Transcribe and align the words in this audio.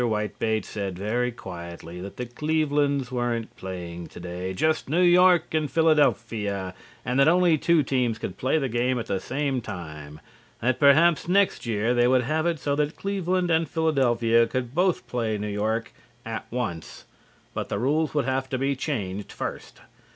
Whitebait 0.03 0.65
said 0.65 0.97
very 0.97 1.31
quietly 1.31 2.01
that 2.01 2.17
the 2.17 2.25
Clevelands 2.25 3.11
weren't 3.11 3.55
playing 3.55 4.07
to 4.07 4.19
day, 4.19 4.51
just 4.51 4.89
New 4.89 5.03
York 5.03 5.53
and 5.53 5.69
Philadelphia 5.69 6.73
and 7.05 7.19
that 7.19 7.27
only 7.27 7.55
two 7.55 7.83
teams 7.83 8.17
could 8.17 8.35
play 8.35 8.57
the 8.57 8.67
game 8.67 8.97
at 8.97 9.05
the 9.05 9.19
same 9.19 9.61
time, 9.61 10.19
that 10.59 10.79
perhaps 10.79 11.27
next 11.27 11.67
year 11.67 11.93
they 11.93 12.07
would 12.07 12.23
have 12.23 12.47
it 12.47 12.57
so 12.57 12.75
that 12.75 12.95
Cleveland 12.95 13.51
and 13.51 13.69
Philadelphia 13.69 14.47
could 14.47 14.73
both 14.73 15.05
play 15.07 15.37
New 15.37 15.47
York 15.47 15.93
at 16.25 16.47
once 16.51 17.05
but 17.53 17.69
the 17.69 17.77
rules 17.77 18.15
would 18.15 18.25
have 18.25 18.49
to 18.49 18.57
be 18.57 18.75
changed 18.75 19.31
first. 19.31 19.81